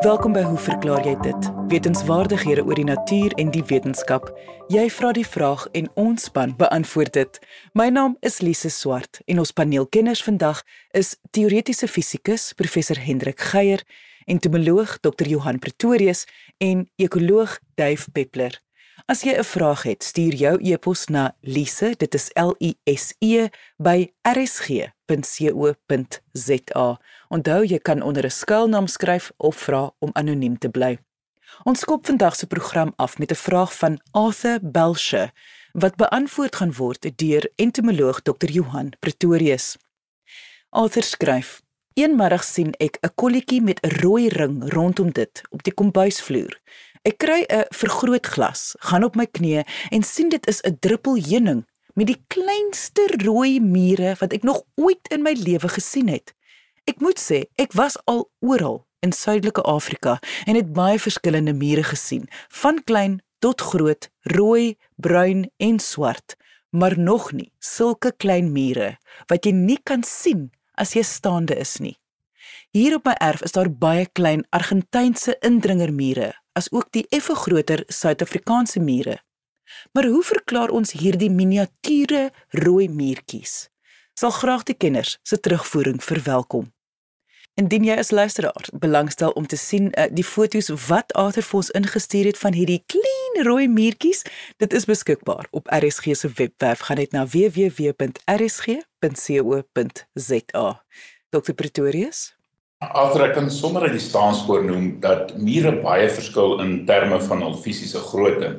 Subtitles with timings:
[0.00, 1.46] Welkom by Hoe verklaar jy dit?
[1.68, 4.30] Wetenskapwaardighede oor die natuur en die wetenskap.
[4.72, 7.36] Jy vra die vraag en ons span beantwoord dit.
[7.76, 10.62] My naam is Lise Swart en ons paneelkenners vandag
[10.96, 13.84] is teoretiese fisikus professor Hendrik Geier,
[14.24, 16.24] entomoloog Dr Johan Pretorius
[16.64, 18.56] en ekoloog Duif Peppler.
[19.04, 23.14] As jy 'n vraag het, stuur jou e-pos na lise, dit is L I S
[23.20, 24.12] E by
[25.10, 27.00] rsg.co.za.
[27.28, 30.98] Onthou jy kan onder 'n skuilnaam skryf of vra om anoniem te bly.
[31.62, 35.32] Ons skop vandag se program af met 'n vraag van Arthur Belsche
[35.72, 39.76] wat beantwoord gaan word deur entomoloog Dr Johan Pretorius.
[40.68, 41.62] Arthur skryf:
[41.94, 46.60] Eenmiddag sien ek 'n kolletjie met 'n rooi ring rondom dit op die kombuisvloer.
[47.02, 51.69] Ek kry 'n vergrootglas, gaan op my knieë en sien dit is 'n druppel heuning
[52.00, 56.32] met die kleinste rooi mure wat ek nog ooit in my lewe gesien het.
[56.88, 60.16] Ek moet sê, ek was al oral in Suidelike Afrika
[60.48, 66.38] en het baie verskillende mure gesien, van klein tot groot, rooi, bruin en swart,
[66.72, 68.94] maar nog nie sulke klein mure
[69.28, 70.48] wat jy nie kan sien
[70.80, 71.98] as jy staande is nie.
[72.72, 77.84] Hier op my erf is daar baie klein Argentynse indringermure as ook die effe groter
[77.92, 79.20] Suid-Afrikaanse mure.
[79.92, 83.68] Maar hoe verklaar ons hierdie miniature rooi muurtjies?
[84.14, 86.72] Sal graag die kenners se terugvoering verwelkom.
[87.60, 91.70] Indien jy as luisteraar belangstel om te sien uh, die foto's wat Arthur vir ons
[91.76, 94.22] ingestuur het van hierdie klein rooi muurtjies,
[94.62, 96.80] dit is beskikbaar op RSG se webwerf.
[96.88, 97.96] Gaan net na www.rsg.co.za.
[101.30, 102.34] Dr Pretorius
[102.80, 107.42] Arthur ek kan sommer uit die staanspoor noem dat mure baie verskil in terme van
[107.44, 108.54] hul fisiese grootte.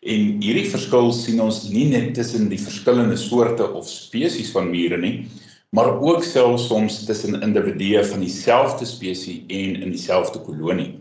[0.00, 4.96] En hierdie verskil sien ons nie net tussen die verskillende soorte of spesies van mure
[4.96, 5.26] nie,
[5.76, 10.94] maar ook selfs soms tussen individue van dieselfde spesies en in dieselfde kolonie.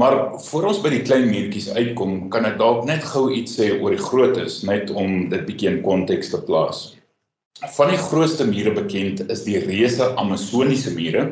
[0.00, 3.68] Maar voor ons by die klein muurtjies uitkom, kan ek dalk net gou iets sê
[3.74, 6.94] oor die groottes, net om dit bietjie in konteks te plaas.
[7.76, 11.26] Van die grootste mure bekend is die reuse Amazoniese mure.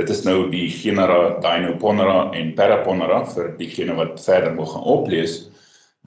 [0.00, 5.42] Dit is nou die genera Dinoponera en Paraponera vir diegene wat verder wil gaan oplees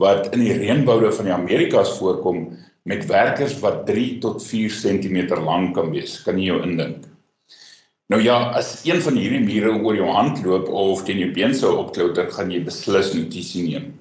[0.02, 2.50] wat in die reënboude van die Amerikas voorkom
[2.90, 6.18] met werkers wat 3 tot 4 cm lank kan wees.
[6.26, 7.06] Kan jy jou indink?
[8.12, 11.54] Nou ja, as een van hierdie mure oor jou hand loop of teen jou been
[11.56, 13.92] sou opklouter, gaan jy beslis notisie neem.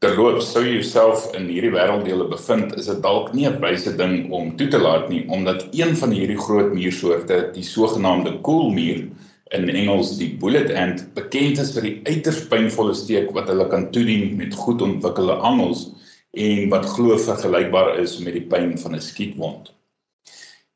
[0.00, 4.32] Terloops, sou jy jouself in hierdie wêrelddele bevind, is dit dalk nie 'n wyse ding
[4.32, 9.08] om toe te laat nie, omdat een van hierdie groot muursoorte, die sogenaamde koelmuur
[9.54, 13.90] in Engels die bullet ant, bekend is vir die uiters pynvolle steek wat hulle kan
[13.94, 15.86] toedien met goed ontwikkelde angels
[16.36, 19.72] en wat glo vergelykbaar is met die pyn van 'n skietwond.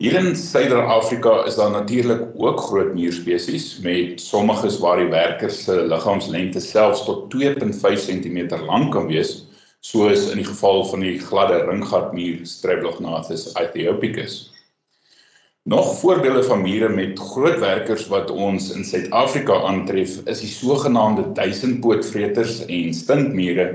[0.00, 5.74] Hier in Suider-Afrika is daar natuurlik ook groot muurspesies met sommiges waar die werkers se
[5.82, 9.44] liggaamslengte selfs tot 2.5 cm lank kan wees,
[9.80, 14.49] soos in die geval van die gladde ringgatmuur Streptognathus aethiopicus.
[15.62, 21.26] Nog voorbeelde van mure met groot werkers wat ons in Suid-Afrika aantref, is die sogenaamde
[21.36, 23.66] duisendpootvreters en stinkmure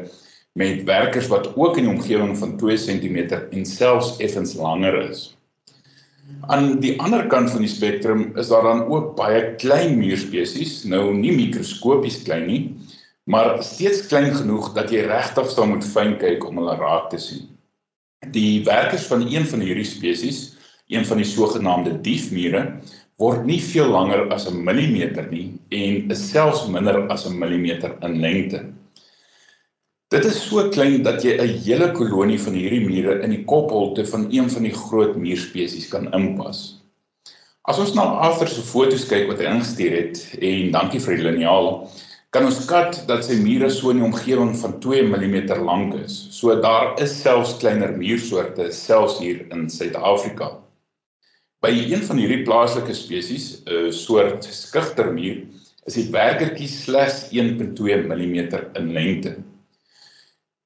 [0.57, 3.17] met werkers wat ook in die omgewing van 2 cm
[3.51, 5.37] en selfs effens langer is.
[6.49, 11.13] Aan die ander kant van die spektrum is daar dan ook baie klein muurspesies, nou
[11.13, 12.63] nie mikroskopies klein nie,
[13.29, 17.21] maar steeds klein genoeg dat jy regtig sou moet fyn kyk om hulle raak te
[17.21, 17.45] sien.
[18.33, 20.54] Die werkers van een van hierdie spesies,
[20.87, 22.65] een van die sogenaamde diefmure,
[23.21, 27.95] word nie veel langer as 'n millimeter nie en is selfs minder as 'n millimeter
[28.03, 28.65] in lengte.
[30.11, 34.05] Dit is so klein dat jy 'n hele kolonie van hierdie mure in die kopholte
[34.05, 36.81] van een van die groot muurspesies kan inpas.
[37.63, 41.23] As ons na Arthur se foto's kyk wat hy ingestuur het en dankie vir die
[41.23, 41.89] liniaal,
[42.29, 46.27] kan ons skat dat sy mure so in die omgewing van 2 mm lank is.
[46.29, 50.64] So daar is selfs kleiner muursoorte selfs hier in Suid-Afrika.
[51.65, 55.37] By een van hierdie plaaslike spesies, 'n soort skugtermuur,
[55.89, 58.35] is die werkertjie slegs 1.2 mm
[58.81, 59.31] in lengte.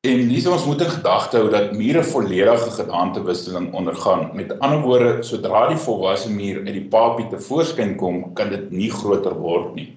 [0.10, 4.30] En dis ons moet in gedagte hou dat mure volledige gedaantewisseling ondergaan.
[4.36, 8.69] Met ander woorde, sodra die volwasse muur uit die papie te voorskyn kom, kan dit
[8.72, 9.90] nie groter word nie.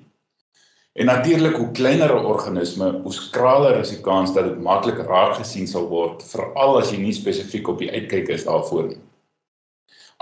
[0.95, 5.35] En natuurlik, hoe kleiner 'n organisme, hoe skraler is die kans dat dit maklik raak
[5.35, 9.03] gesien sal word, veral as jy nie spesifiek op die uitkyk is daarvoor nie.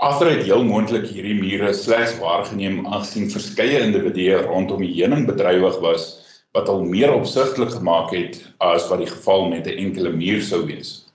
[0.01, 5.77] Agter het heel moontlik hierdie mure slegs waargeneem aangesien verskeie individue rondom die heuning bedrywig
[5.83, 6.07] was
[6.57, 10.63] wat al meer opsigtelik gemaak het as wat die geval met 'n enkele muur sou
[10.65, 11.05] wees.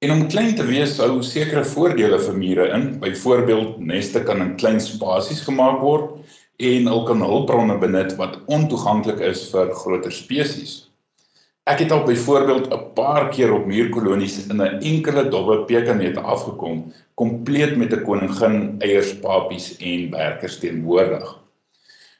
[0.00, 2.98] En om klein te wees hou sekere voordele vir mure in.
[3.00, 6.16] Byvoorbeeld, neste kan in klein spasies gemaak word
[6.56, 10.89] en hulle kan hulpbronne benut wat ontoeganklik is vir groter spesies.
[11.70, 16.92] Ek het al byvoorbeeld 'n paar keer op muurkolonies in 'n enkele dowwe pekanet afgekom,
[17.14, 21.38] kompleet met 'n koningin, eiers, papies en werkers teenwoordig.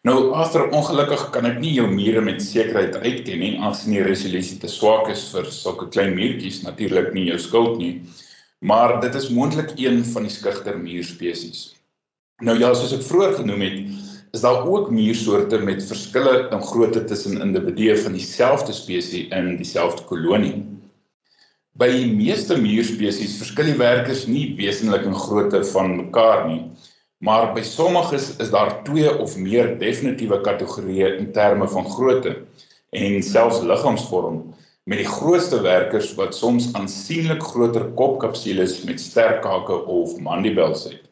[0.02, 4.58] Nou agter ongelukkig kan ek nie jou mure met sekerheid uitken nie, aangesien die resolusie
[4.58, 8.02] te swak is vir sulke klein muurtjies, natuurlik nie jou skuld nie,
[8.58, 11.74] maar dit is moontlik een van die skugter muurspesies.
[12.40, 13.78] Nou ja, soos ek vroeër genoem het,
[14.32, 20.04] is daar ook muursoorte met verskille in grootte tussen individue van dieselfde spesies in dieselfde
[20.06, 20.62] kolonie.
[21.80, 26.62] By die meeste muurspesies verskil die werkers nie wesentlik in grootte van mekaar nie,
[27.18, 32.36] maar by sommiges is daar twee of meer definitiewe kategorieë in terme van grootte
[32.96, 34.42] en selfs liggaamsvorm
[34.90, 41.09] met die grootste werkers wat soms aansienlik groter kopkapsules met sterk kake of mandibles het.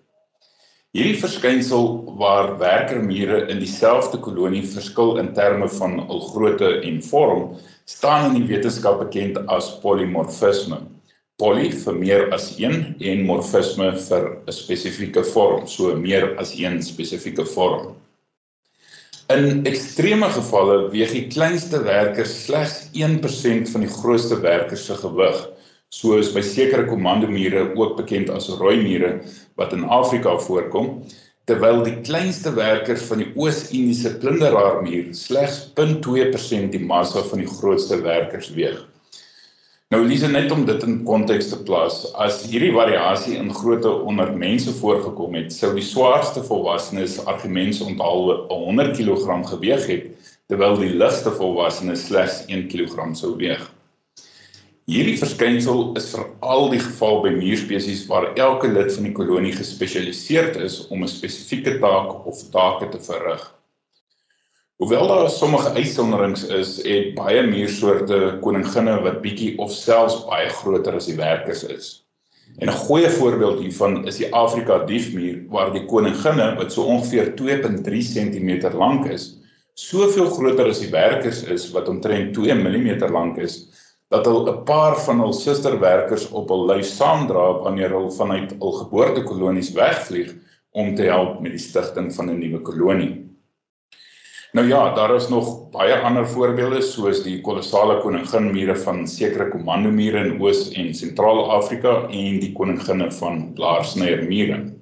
[0.96, 7.42] Hierdie verskynsel waar werkermure in dieselfde kolonie verskil in terme van hul grootte en vorm,
[7.84, 10.78] staan in die wetenskap bekend as polimorfisme.
[11.36, 16.80] Poly vir meer as een en morfisme vir 'n spesifieke vorm, so meer as een
[16.82, 17.92] spesifieke vorm.
[19.28, 25.48] In ekstreme gevalle weeg die kleinste werker slegs 1% van die grootste werker se gewig
[25.94, 29.14] soos by sekere kommandomure ook bekend as rooi mure
[29.60, 30.98] wat in Afrika voorkom
[31.48, 38.02] terwyl die kleinste werkers van die Oos-Indiese plunderaarmuur slegs 0.2% die massa van die grootste
[38.04, 38.82] werkers weeg.
[39.88, 44.34] Nou Elise net om dit in konteks te plaas, as hierdie variasie in grootte onder
[44.36, 50.92] mense voorgekom het, sou die swaarste volwassenes argumente onthaal 100 kg geweg het terwyl die
[51.00, 53.64] ligste volwassenes slegs 1 kg sou weeg.
[54.88, 60.56] Hierdie verskynsel is veral die geval by muurspesies waar elke lid van die kolonie gespesialiseerd
[60.64, 63.42] is om 'n spesifieke taak of take te verrig.
[64.80, 70.96] Hoewel daar sommige uitsonderings is, het baie muursoorte koninginne wat bietjie of selfs baie groter
[70.96, 71.86] as die werkers is.
[72.56, 77.36] En 'n goeie voorbeeld hiervan is die Afrika diefmuur waar die koninginne wat so ongeveer
[77.36, 79.36] 2.3 cm lank is,
[79.74, 83.68] soveel groter as die werkers is wat omtrent 2 mm lank is
[84.08, 88.72] dat hulle 'n paar van hul susterwerkers op hul lys saamdra wanneer hulle vanuit hul
[88.72, 90.34] geboortekolonies wegvlieg
[90.72, 93.28] om te help met die stigting van 'n nuwe kolonie.
[94.52, 100.24] Nou ja, daar is nog baie ander voorbeelde soos die kolossale koninginmure van sekere kommandomure
[100.24, 104.72] in Oos- en Sentraal-Afrika en die koninginne van blaarsnyermure.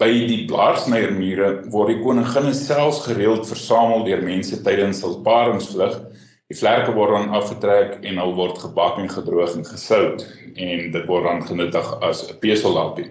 [0.00, 6.00] By die blaarsnyermure word die koninginne selfs gereeld versamel deur mense tydens hul paringsvlug
[6.48, 10.22] Die vlerke word dan afgetrek en al word gebak en gedroog en gesout
[10.54, 13.10] en dit word dan genuttig as 'n pesellappie.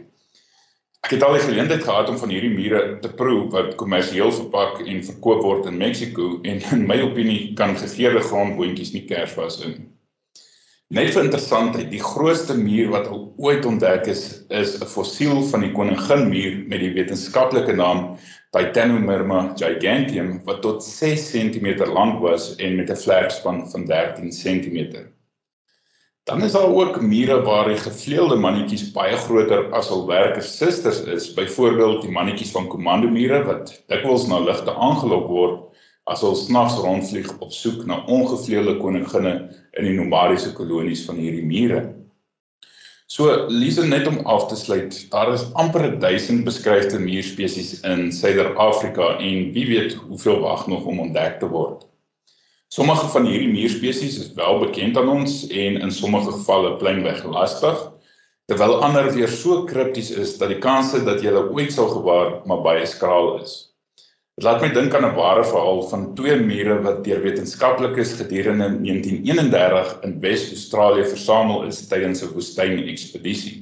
[1.06, 4.82] Ek het al die geleentheid gehad om van hierdie mure te proe wat kommersieel verpak
[4.82, 9.62] en verkoop word in Mexiko en in my opinie kan gegeurde grondboontjies nie kers was
[9.62, 9.78] in.
[10.90, 15.62] Net vir interessantheid, die grootste muur wat al ooit ontdek is, is 'n fossiel van
[15.62, 18.18] die koninginmuur met die wetenskaplike naam
[18.56, 25.08] Titanomyrma giganteum wat tot 6 cm lank was en met 'n vlerkspan van 13 cm.
[26.24, 31.00] Dan is daar ook mure waar die gevleelde mannetjies baie groter as hul werkers susters
[31.04, 35.64] is, byvoorbeeld die mannetjies van kommandomure wat dikwels na ligte aangelok word
[36.08, 39.34] as hulle snags rondvlieg op soek na ongevleelde koninginne
[39.80, 41.97] in die nomadiese kolonies van hierdie mure.
[43.08, 49.14] So Lise net om af te sluit, daar is amper 1000 beskryfde muurspesies in Suider-Afrika
[49.24, 51.86] en wie weet hoeveel wag nog om ontdek te word.
[52.68, 57.80] Sommige van hierdie muurspesies is wel bekend aan ons en in sommige gevalle pleinweg lastig,
[58.52, 62.42] terwyl ander weer so kripties is dat die kanse dat jy hulle ooit sal gewaar
[62.44, 63.67] maar baie skraal is.
[64.38, 68.68] Dit laat my dink aan 'n ware verhaal van twee mure wat deur wetenskaplikes gedurende
[68.84, 73.56] 1931 in Wes-Australië versamel is tydens 'n woestynekspedisie.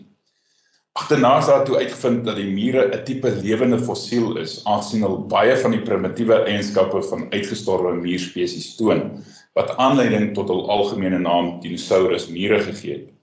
[1.00, 5.24] Agterna is daar toe uitgevind dat die mure 'n tipe lewende fossiel is, aangesien hulle
[5.38, 11.60] baie van die primitiewe eienskappe van uitgestorwe muurspesies toon, wat aanleiding tot hul algemene naam
[11.62, 13.15] Dinosaurus mure gegee het.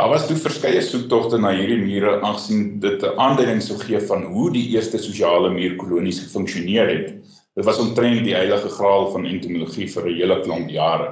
[0.00, 4.22] Daar was toe verskeie soektogte na hierdie mure aangesien dit 'n aanduiding sou gee van
[4.32, 7.08] hoe die eerste sosiale muurkolonies gefunksioneer het.
[7.54, 11.08] Dit was omtrent die heilige graal van entomologie vir 'n hele klomp jare.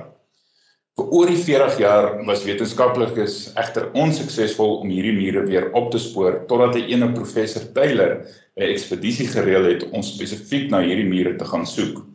[0.97, 5.99] Vir oor die 40 jaar was wetenskaplikes egter onsuksesvol om hierdie mure weer op te
[5.99, 8.25] spoor totdat 'n ene professor Taylor
[8.57, 12.07] 'n ekspedisie gereël het om spesifiek na hierdie mure te gaan soek.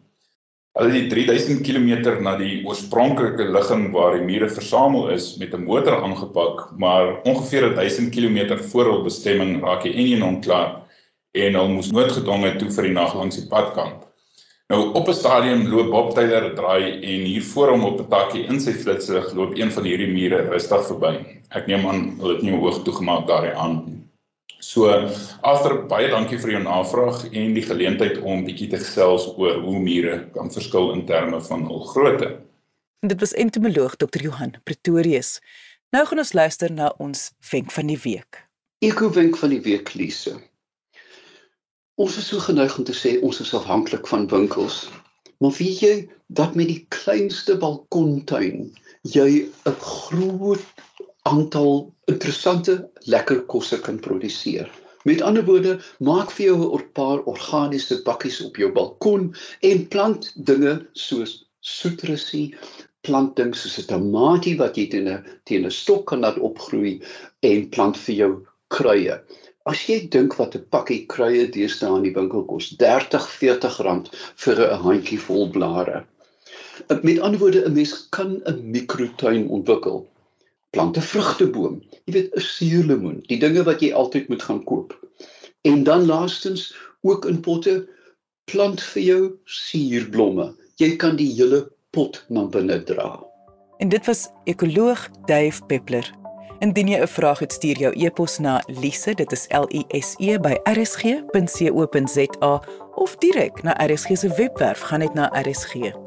[0.74, 5.68] Hulle het 3000 km na die oorspronklike ligging waar die mure versamel is met 'n
[5.68, 10.82] motor aangepak, maar ongeveer 1000 km voor hul bestemming raak die enjin onklaar
[11.32, 14.10] en hulle moes noodgedwonge toe vir die nag langs die padkant.
[14.70, 18.10] Nou op 'n stadium loop Bob Taylor 'n draai en hier voor hom op 'n
[18.10, 21.42] takkie in sy flitslig loop een van hierdie mure rustig verby.
[21.52, 24.03] Ek neem aan hulle het nie oog toegemaak daardie aand nie.
[24.64, 24.88] So
[25.44, 29.80] Arthur, baie dankie vir jou navraag en die geleentheid om bietjie te gesels oor hoe
[29.84, 32.30] mure kan verskil in terme van hul grootte.
[33.04, 34.24] Dit was entomoloog Dr.
[34.24, 35.36] Johan Pretorius.
[35.92, 38.40] Nou gaan ons luister na ons wenk van die week.
[38.88, 40.38] Ekowenk van die week Lise.
[42.00, 44.86] Ons is so geneig om te sê ons is afhanklik van winkels.
[45.44, 45.94] Maar weet jy
[46.40, 48.72] dat met die kleinste balkontuin
[49.04, 49.30] jy
[49.68, 50.64] 'n groot
[51.30, 52.74] aantal interessante
[53.08, 54.72] lekker kosse kan produseer.
[55.08, 59.30] Met ander woorde, maak vir jou 'n paar organiese bakkies op jou balkon
[59.70, 62.56] en plant dinge soos soetrusie,
[63.08, 67.02] plant dinge soos 'n tamatie wat jy teen 'n teen 'n stok kan laat opgroei
[67.42, 68.32] en plant vir jou
[68.68, 69.20] kruie.
[69.66, 74.10] As jy dink wat 'n pakkie kruie deesdae in die winkel kos, 30, 40 rand
[74.36, 76.06] vir 'n handjie vol blare.
[77.02, 80.08] Met ander woorde, 'n mens kan 'n mikrotuin ontwikkel
[80.74, 81.82] plant 'n vrugteboom.
[82.06, 84.98] Jy weet 'n suurlemoen, die dinge wat jy altyd moet gaan koop.
[85.62, 87.88] En dan laastens ook in potte
[88.52, 90.56] plant vir jou suurblomme.
[90.76, 93.24] Jy kan die hele pot na binne dra.
[93.78, 96.12] En dit was ekoloog Dave Peppler.
[96.60, 100.16] Indien jy 'n vraag het, stuur jou e-pos na lise, dit is L I S
[100.20, 102.62] E by rsg.co.za
[102.96, 106.04] of direk na RSG se webwerf, gaan net na rsg.co.za.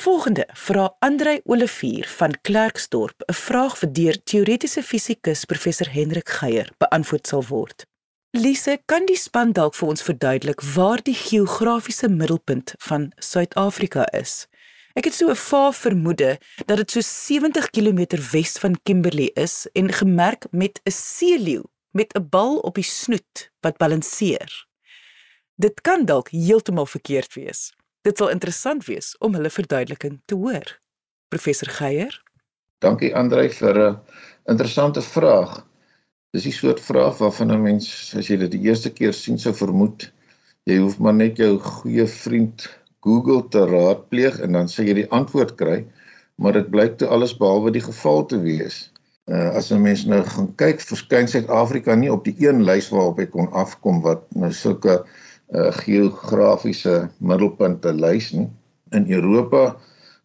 [0.00, 6.68] Volgende vra Andrei Olivier van Klerksdorp 'n vraag wat deur teoretiese fisikus professor Hendrik Geier
[6.78, 7.84] beantwoord sal word.
[8.30, 14.46] Lise, kan die span dalk vir ons verduidelik waar die geografiese middelpunt van Suid-Afrika is?
[14.94, 19.66] Ek het so 'n vaag vermoede dat dit so 70 km wes van Kimberley is
[19.72, 24.66] en gemerk met 'n seeleeu met 'n bal op die snoet wat balanseer.
[25.56, 27.72] Dit kan dalk heeltemal verkeerd wees.
[28.06, 30.70] Dit sal interessant wees om hulle verduideliking te hoor.
[31.28, 32.14] Professor Geier.
[32.80, 33.98] Dankie Andrei vir 'n
[34.48, 35.66] interessante vraag.
[36.32, 39.52] Dis die soort vraag waarvan 'n mens as jy dit die eerste keer sien sou
[39.52, 40.12] vermoed,
[40.64, 42.68] jy hoef maar net jou goeie vriend
[43.00, 45.84] Google te raadpleeg en dan sê jy die antwoord kry,
[46.36, 48.90] maar dit blyk toe alles behalwe die geval te wees.
[49.26, 53.18] Uh, as 'n mens nou gaan kyk, verskyn Suid-Afrika nie op die een lys waarop
[53.18, 55.04] ek kon afkom wat nou sulke
[55.52, 58.48] uh, geografiese middelpunte lys nie.
[58.96, 59.76] In Europa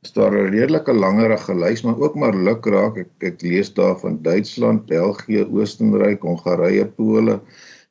[0.05, 2.97] is daar 'n redelike langerige lys, maar ook maar lukraak.
[2.97, 7.39] Ek ek lees daar van Duitsland, België, Oostenryk, Hongarye, Pole,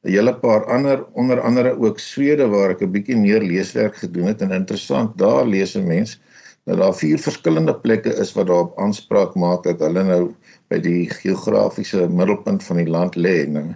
[0.04, 4.26] 'n hele paar ander onder andere ook Swede waar ek 'n bietjie meer leeswerk gedoen
[4.26, 6.20] het en interessant, daar lees 'n mens
[6.64, 10.34] dat daar vier verskillende plekke is wat daarop aanspraak maak dat hulle nou
[10.68, 13.44] by die geografiese middelpunt van die land lê.
[13.48, 13.74] Nou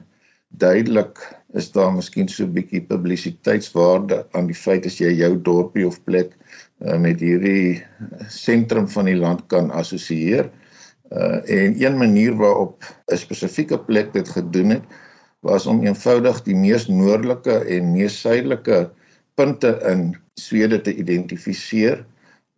[0.48, 1.20] duidelik
[1.56, 6.00] is daar miskien so 'n bietjie publisiteitswaarde aan die feit as jy jou dorpie of
[6.04, 6.32] plek
[6.80, 7.82] uh, met hierdie
[8.28, 10.50] sentrum van die land kan assosieer.
[11.10, 14.84] Uh, en een manier waarop 'n spesifieke plek dit gedoen het
[15.40, 18.90] was om eenvoudig die mees noordelike en mees suidelike
[19.34, 22.04] punte in Swede te identifiseer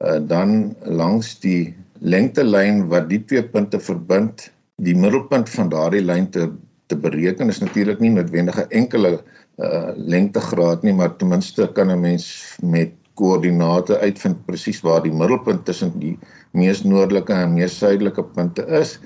[0.00, 6.30] uh, dan langs die lengtelyn wat die twee punte verbind die middelpunt van daardie lyn
[6.30, 6.49] te
[6.90, 9.12] te bereken is natuurlik nie noodwendig 'n enkele
[9.59, 15.12] uh, lengtegraad nie, maar ten minste kan 'n mens met koördinate uitvind presies waar die
[15.12, 16.16] middelpunt tussen die
[16.56, 18.99] mees noordelike en mees suidelike punte is.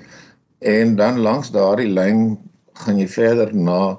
[0.59, 2.37] En dan langs daardie lyn
[2.85, 3.97] gaan jy verder na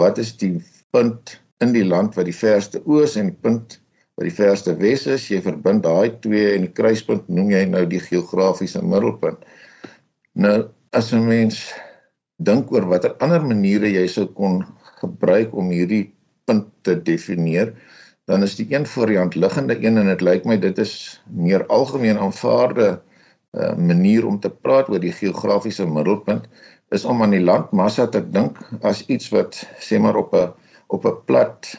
[0.00, 0.56] wat is die
[0.90, 3.78] punt in die land wat die verste oos en die punt
[4.18, 5.28] wat die verste wes is.
[5.30, 9.44] Jy verbind daai twee en die kruispunt noem jy nou die geografiese middelpunt.
[10.34, 11.60] Nou as 'n mens
[12.38, 14.62] dink oor watter ander maniere jy sou kon
[15.00, 16.08] gebruik om hierdie
[16.48, 17.74] punt te definieer,
[18.28, 21.20] dan is die een voor die hand liggende een en dit lyk my dit is
[21.26, 22.88] meer algemeen aanvaarde
[23.56, 26.48] uh, manier om te praat oor die geografiese middelpunt
[26.94, 30.52] is om aan die landmassa te dink as iets wat sê maar op 'n
[30.88, 31.74] op 'n plat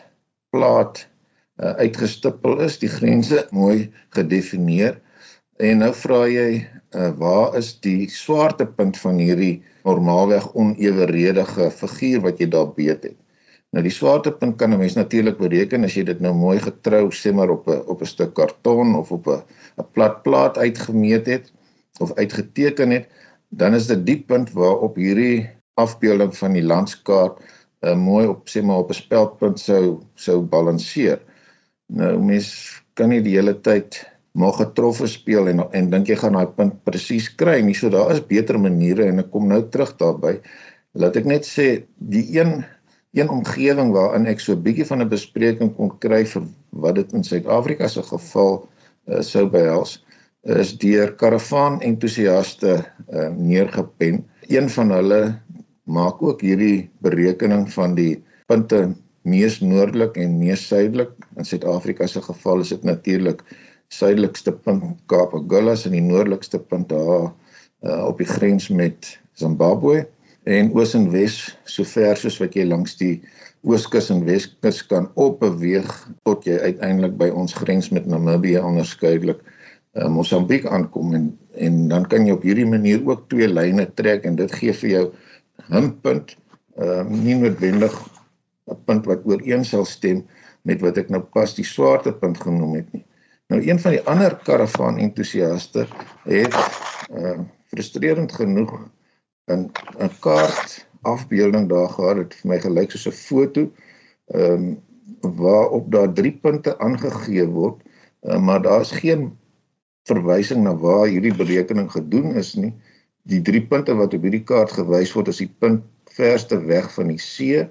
[0.50, 1.06] plaat
[1.62, 5.00] uh, uitgestippel is, die grense mooi gedefinieer.
[5.60, 6.52] En nou vra jy,
[6.96, 13.18] uh, waar is die swaartepunt van hierdie normaalweg oneweredige figuur wat jy daar beet het.
[13.76, 17.34] Nou die swaartepunt kan 'n mens natuurlik bereken as jy dit nou mooi getrou sê
[17.36, 19.44] maar op 'n op 'n stuk karton of op 'n
[19.84, 21.52] 'n plat plaat uitgemeet het
[22.00, 23.10] of uitgeteken het,
[23.50, 27.36] dan is dit die punt waarop hierdie afbeelding van die landskaart
[27.84, 31.20] uh, mooi op sê maar op 'n speldpunt sou sou balanseer.
[31.88, 34.08] Nou mens kan nie die hele tyd
[34.38, 37.74] mag getroffe speel en en dink jy gaan daai punt presies kry nie.
[37.74, 40.40] So daar is beter maniere en ek kom nou terug daarby.
[40.94, 42.64] Laat ek net sê die een
[43.18, 47.14] een omgewing waarin ek so 'n bietjie van 'n bespreking kon kry vir wat dit
[47.14, 48.70] in Suid-Afrika se geval
[49.08, 50.06] uh, sou behels
[50.44, 54.24] is deur karavaan entoesiaste uh, neergepen.
[54.48, 55.40] Een van hulle
[55.84, 61.12] maak ook hierdie berekening van die punte mees noordelik en mees suidelik.
[61.38, 63.44] In Suid-Afrika se geval is dit natuurlik
[63.94, 70.08] suidelikste punt Kaap Agulhas en die noordelikste punt daar uh, op die grens met Zimbabwe
[70.50, 73.16] en oos en wes sover soos wat jy langs die
[73.68, 75.90] ooskus en weskus kan opbeweeg
[76.28, 79.42] tot jy uiteindelik by ons grens met Namibië onderskeidelik
[79.98, 84.24] uh, Mosambiek aankom en en dan kan jy op hierdie manier ook twee lyne trek
[84.24, 85.06] en dit gee vir jou
[85.76, 86.38] 'n punt
[86.78, 87.96] uh, nie noodwendig
[88.70, 90.24] 'n punt wat ooreen sal stem
[90.64, 93.06] met wat ek nou pas die swaartepunt genoem het nie.
[93.50, 95.88] Nou een van die ander karavaan entoesiaste
[96.24, 96.56] het
[97.14, 97.40] uh
[97.70, 98.72] frustrerend genoeg
[99.54, 99.70] 'n
[100.06, 103.62] 'n kaart afbeelding daar gehad het vir my gelyk soos 'n foto
[104.26, 104.80] ehm um,
[105.22, 107.82] waarop daar drie punte aangegee word,
[108.22, 109.38] uh, maar daar's geen
[110.04, 112.74] verwysing na waar hierdie berekening gedoen is nie.
[113.22, 117.08] Die drie punte wat op hierdie kaart gewys word is die punt verste weg van
[117.08, 117.70] die see,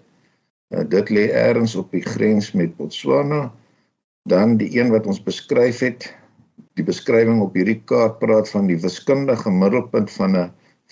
[0.68, 3.54] Uh, dit lê ergens op die grens met Botswana.
[4.28, 6.10] Dan die een wat ons beskryf het,
[6.76, 10.50] die beskrywing op hierdie kaart praat van die wiskundige middelpunt van 'n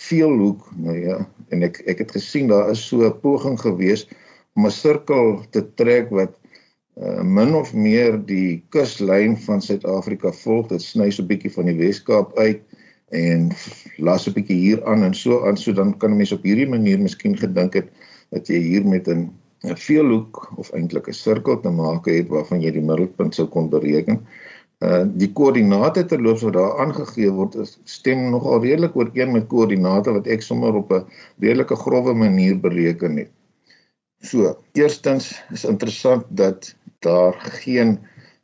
[0.09, 0.63] veelhoek.
[0.77, 1.19] Nou ja,
[1.53, 4.09] en ek ek het gesien daar is so 'n poging gewees
[4.57, 6.33] om 'n sirkel te trek wat
[6.97, 10.69] uh, min of meer die kuslyn van Suid-Afrika volg.
[10.69, 12.63] Dit sny so 'n bietjie van die Wes-Kaap uit
[13.11, 13.53] en
[13.99, 16.69] las 'n bietjie hier aan en so aan so dan kan 'n mens op hierdie
[16.69, 17.89] manier miskien gedink het
[18.31, 19.31] dat jy hier met 'n
[19.67, 23.71] 'n veelhoek of eintlik 'n sirkel te maak het waarvan jy die middelpunt sou kon
[23.71, 24.21] bereken.
[24.85, 30.13] Uh die koördinate terloops wat daar aangegee word is stem nogal redelik ooreen met koördinate
[30.13, 31.05] wat ek sommer op 'n
[31.41, 33.31] redelike grouwe manier bereken het.
[34.21, 37.99] So, eerstens is interessant dat daar geen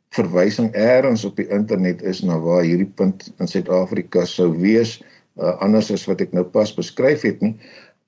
[0.09, 5.01] verwysing eers op die internet is na waar hierdie punt in Suid-Afrika sou wees
[5.41, 7.55] uh, anders as wat ek nou pas beskryf het nie.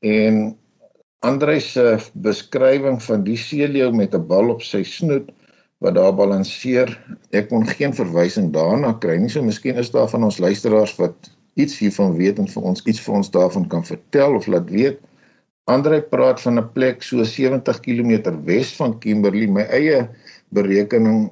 [0.06, 0.58] En
[1.26, 1.86] Andre se
[2.28, 5.32] beskrywing van die seeleeu met 'n bal op sy snoet
[5.84, 6.92] wat daar balanseer,
[7.32, 9.30] ek kon geen verwysing daarna kry nie.
[9.30, 13.02] So miskien is daar van ons luisteraars wat iets hiervan weet en vir ons iets
[13.06, 15.00] vir ons daarvan kan vertel of laat weet.
[15.66, 18.14] Andre praat van 'n plek so 70 km
[18.46, 19.48] wes van Kimberley.
[19.48, 20.10] My eie
[20.50, 21.32] berekening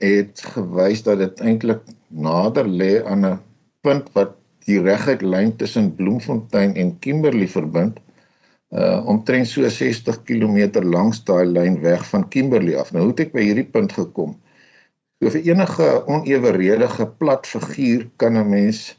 [0.00, 3.40] het gewys dat dit eintlik nader lê aan 'n
[3.84, 8.00] punt wat die reguit lyn tussen Bloemfontein en Kimberley verbind
[8.70, 12.92] uh omtrent so 60 km langs daai lyn weg van Kimberley af.
[12.92, 14.36] Nou hoe het ek by hierdie punt gekom?
[15.20, 18.96] So vir enige oneweredige plat figuur kan 'n mens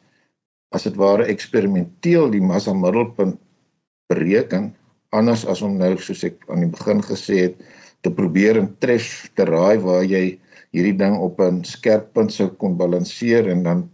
[0.71, 3.39] as dit ware eksperimenteel die massa middelpunt
[4.12, 4.75] bereken
[5.12, 7.63] anders as om nou soos ek aan die begin gesê het
[8.01, 10.39] te probeer en tref te raai waar jy
[10.71, 13.89] hierdie ding op 'n skerp punt sou kon balanseer en dan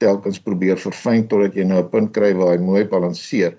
[0.00, 3.56] telkens probeer verfyn totdat jy nou 'n punt kry waar hy mooi balanseer.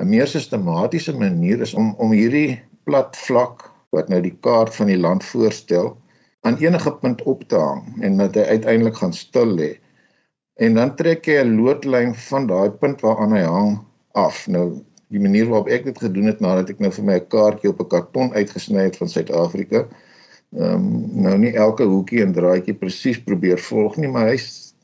[0.00, 4.88] 'n meer sistematiese manier is om om hierdie plat vlak wat nou die kaart van
[4.88, 5.90] die land voorstel
[6.48, 9.72] aan enige punt op te hang en dat hy uiteindelik gaan stil lê.
[10.56, 13.78] En dan trek jy 'n loodlyn van daai punt waaraan hy hang
[14.12, 14.46] af.
[14.48, 17.70] Nou die manier waarop ek dit gedoen het nadat ek nou vir my 'n kaartjie
[17.70, 19.86] op 'n karton uitgesny het van Suid-Afrika.
[20.56, 24.74] Ehm um, nou nie elke hoekie en draadjie presies probeer volg nie, maar hy's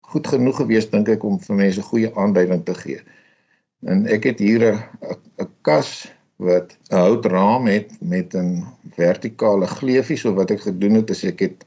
[0.00, 3.00] goed genoeg gewees dink ek om vir mense goeie aanduiding te gee.
[3.86, 4.78] En ek het hier 'n
[5.42, 5.90] 'n kas
[6.36, 8.64] wat 'n houtraam het met 'n
[8.96, 10.16] vertikale gleufie.
[10.16, 11.66] So wat ek gedoen het is ek het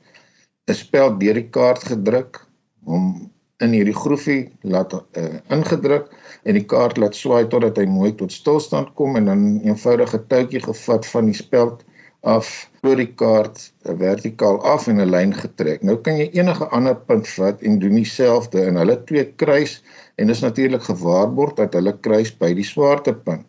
[0.67, 2.47] 'n speld deur die kaart gedruk
[2.83, 6.09] om in hierdie groefie laat uh, ingedruk
[6.43, 10.19] en die kaart laat swaai totdat hy mooi tot stilstand kom en dan 'n eenvoudige
[10.27, 11.83] touwtjie gevat van die speld
[12.21, 15.81] af oor die kaart uh, vertikaal af en 'n lyn getrek.
[15.83, 19.81] Nou kan jy enige ander punt vat en doen dieselfde en hulle twee kruis
[20.17, 23.45] en is natuurlik gewaarborg dat hulle kruis by die swaartepunt.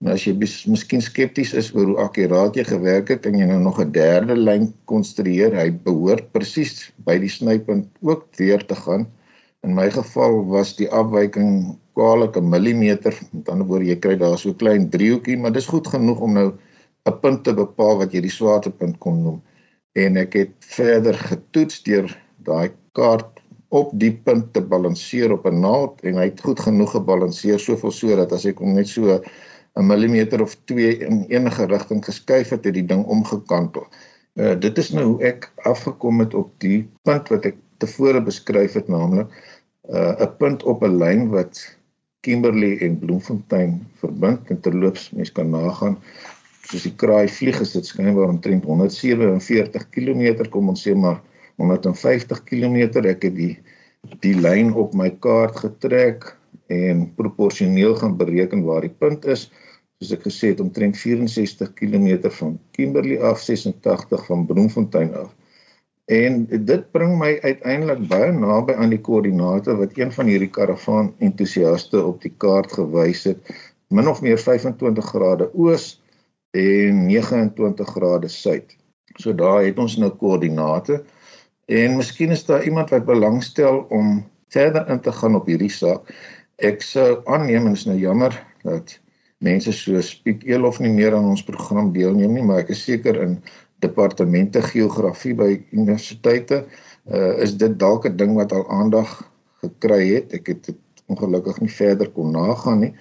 [0.00, 3.60] Nou as jy miskien skepties is oor hoe akkuraat jy gewerk het en jy nou
[3.60, 9.06] nog 'n derde lyn konstrueer, hy behoort presies by die snypunt ook weer te gaan.
[9.64, 13.14] In my geval was die afwyking kwaliek 'n millimeter.
[13.32, 16.32] Met ander woorde, jy kry daar so 'n klein driehoekie, maar dis goed genoeg om
[16.32, 16.52] nou
[17.08, 19.40] 'n punt te bepaal wat jy die swaartepunt kon noem.
[19.92, 22.08] En ek het verder getoets deur
[22.46, 23.42] daai kaart
[23.74, 27.92] op die punt te balanseer op 'n naald en hy het goed genoeg gebalanseer soveel
[27.92, 29.20] sodat as ek hom net so
[29.76, 33.86] 'n millimeter of 2 in enige rigting geskuif het, het die ding omgekantel.
[34.34, 38.72] Uh dit is nou hoe ek afgekom het op die punt wat ek tevore beskryf
[38.72, 39.28] het naamlik
[39.90, 41.76] uh, 'n punt op 'n lyn wat
[42.20, 45.98] Kimberley en Bloemfontein verbind en terloops mens kan nagaan
[46.68, 51.20] soos die kraai vlieg is dit skynbaar omtrent 147 km kom ons sê maar
[51.60, 53.54] 150 km ek het die
[54.20, 56.34] die lyn op my kaart getrek
[56.72, 59.48] en proporsioneel gaan bereken waar die punt is.
[60.00, 65.32] Soos ek gesê het omtrent 64 km van Kimberley af 86 van Bloemfontein af.
[66.04, 71.14] En dit bring my uiteindelik baie naby aan die koördinate wat een van hierdie karavaan
[71.24, 73.54] entoesiaste op die kaart gewys het.
[73.88, 75.94] Min of meer 25 grade oos
[76.54, 78.76] en 29 grade suid
[79.20, 81.02] so daar het ons nou koördinate
[81.66, 84.22] en miskien is daar iemand wat belangstel om
[84.54, 86.10] verder in te gaan op hierdie saak
[86.56, 88.98] ek sou aanneem en is nou jammer dat
[89.44, 93.18] mense soos Piet Elof nie meer aan ons program deelneem nie, maar ek is seker
[93.22, 93.38] in
[93.84, 99.10] departemente geografie by universiteite uh, is dit dalk 'n ding wat al aandag
[99.64, 100.32] gekry het.
[100.32, 100.80] Ek het dit
[101.12, 102.92] ongelukkig nie verder kon nagaan nie.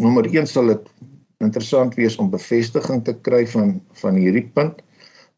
[0.00, 0.86] Nommer 1 sal dit
[1.40, 4.82] interessant wees om bevestiging te kry van van hierdie punt.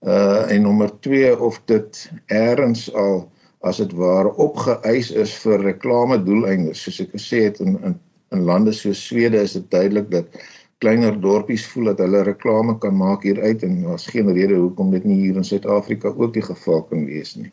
[0.02, 3.28] Uh en nommer 2 of dit eers al
[3.62, 6.82] as dit ware opgeëis is vir reklame doeleindes.
[6.82, 8.00] Soos ek gesê het in in
[8.32, 10.38] in lande soos Swede is dit duidelik dat
[10.82, 14.90] kleiner dorpies voel dat hulle reklame kan maak hier uit en daar's geen rede hoekom
[14.90, 17.52] dit nie hier in Suid-Afrika ook die geval kan wees nie.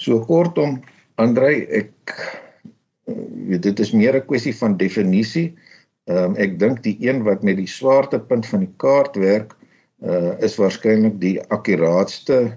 [0.00, 0.78] So kortom,
[1.20, 2.14] Andrei, ek
[3.50, 5.52] weet dit is meer 'n kwessie van definisie.
[6.08, 9.56] Ehm um, ek dink die een wat met die swaartepunt van die kaart werk,
[10.00, 12.56] uh is waarskynlik die akkuraatste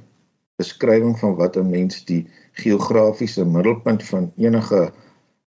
[0.62, 2.28] beskrywing van wat 'n mens die
[2.64, 4.92] geografiese middelpunt van enige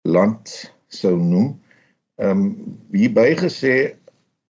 [0.02, 1.60] land sou noem.
[2.16, 3.94] Ehm um, hierby gesê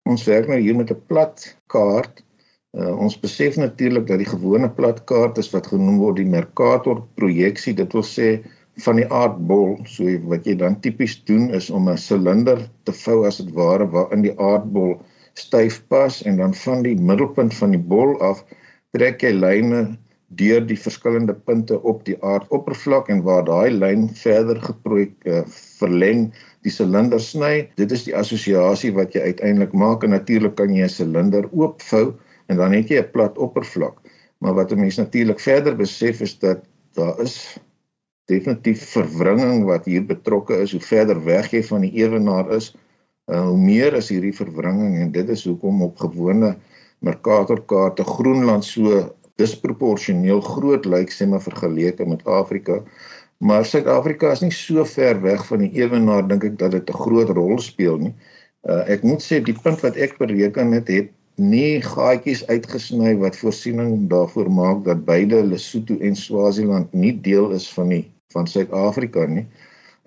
[0.09, 2.24] ons werk nou hier met 'n plat kaart.
[2.77, 7.01] Uh, ons besef natuurlik dat die gewone plat kaart is wat genoem word die Mercator
[7.14, 7.74] projeksie.
[7.74, 8.44] Dit wil sê
[8.84, 13.26] van die aardbol, so wat jy dan tipies doen is om 'n silinder te vou
[13.26, 15.00] as dit ware waarin die aardbol
[15.34, 18.44] styf pas en dan van die middelpunt van die bol af
[18.96, 24.60] trek jy lyne deur die verskillende punte op die aardoppervlak en waar daai lyn verder
[24.60, 25.42] geprojek uh,
[25.80, 26.28] verleng
[26.66, 27.68] die silinder sny.
[27.80, 32.12] Dit is die assosiasie wat jy uiteindelik maak en natuurlik kan jy 'n silinder oopvou
[32.48, 33.96] en dan het jy 'n plat oppervlak.
[34.40, 36.64] Maar wat 'n mens natuurlik verder besef is dat
[36.94, 37.58] daar is
[38.28, 40.74] definitief verwringing wat hier betrokke is.
[40.76, 42.72] Hoe verder weg jy van die ewenaar is,
[43.30, 46.56] uh, hoe meer is hierdie verwringing en dit is hoekom op gewone
[47.04, 49.04] Mercator kaarte Groenland so
[49.38, 52.80] disproporsioneel groot lyk sê maar vergeleke met Afrika.
[53.38, 57.00] Maar Suid-Afrika is nie so ver weg van die ewenaar dink ek dat dit 'n
[57.04, 58.14] groot rol speel nie.
[58.66, 63.36] Uh, ek moet sê die punt wat ek bereken het het nie gaatjies uitgesny wat
[63.38, 69.26] voorsiening daarvoor maak dat beide Lesotho en Swaziland nie deel is van die van Suid-Afrika
[69.26, 69.46] nie.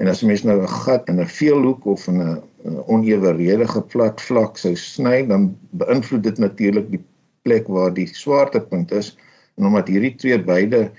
[0.01, 2.41] En as mens nou 'n gat in 'n veelhoek of in 'n
[2.87, 7.03] oneweredige plat vlak sou sny, dan beïnvloed dit natuurlik die
[7.41, 9.17] plek waar die swaartepunt is
[9.57, 10.91] en omdat hierdie twee beide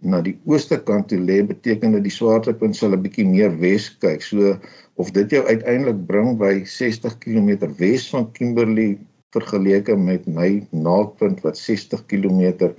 [0.00, 3.90] na die ooste kant toe lê beteken dit die swaartepunt sal 'n bietjie meer wes
[3.98, 4.22] kyk.
[4.22, 4.56] So
[4.94, 8.98] of dit jou uiteindelik bring by 60 km wes van Kimberley
[9.32, 12.72] vergeleke met my naaldpunt wat 60 km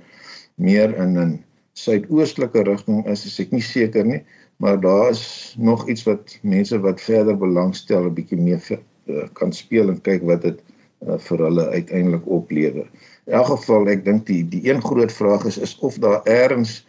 [0.56, 1.44] meer in 'n
[1.78, 4.20] suidoostelike rigting is, is ek nie seker nie,
[4.62, 9.52] maar daar is nog iets wat mense wat verder belangstel 'n bietjie meer uh, kan
[9.52, 10.58] speel en kyk wat dit
[11.06, 12.86] uh, vir hulle uiteindelik oplewer.
[13.26, 16.84] In elk geval ek dink die die een groot vraag is is of daar eers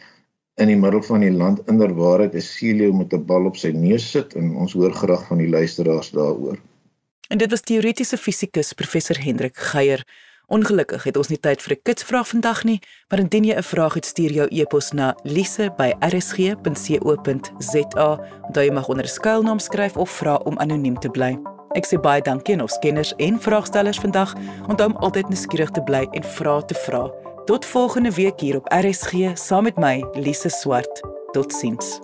[0.61, 4.11] in die middel van die land inderwaarheid 'n Celio met 'n bal op sy neus
[4.11, 6.59] sit en ons hoor graag van die luisteraars daaroor.
[7.29, 10.03] En dit was teoretiese fisikus professor Hendrik Geier.
[10.53, 13.93] Ongelukkig het ons nie tyd vir 'n kitsvraag vandag nie, maar indien jy 'n vraag
[13.93, 18.19] het, stuur jou e-pos na lise@rsg.co.za.
[18.41, 21.39] Onthou jy mag onder 'n skuilnaam skryf of vra om anoniem te bly.
[21.71, 24.33] Ek sê baie dankie aan ons kenners en vraagstellers vandag.
[24.67, 27.11] Onthou om altyd nuuskierig te bly en vra te vra.
[27.45, 31.01] Tot volgende week hier op RSG saam met my Lise Swart.
[31.31, 31.99] Totsiens.